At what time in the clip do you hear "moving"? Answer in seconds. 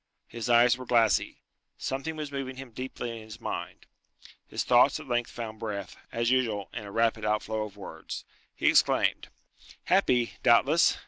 2.31-2.55